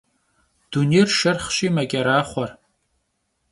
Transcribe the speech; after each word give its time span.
Dunêyr 0.71 1.07
şşerxhşi 1.11 1.67
meç'eraxhue. 1.75 2.47